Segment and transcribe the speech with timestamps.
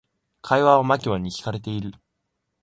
[0.41, 1.93] 会話はマキマに聞かれている。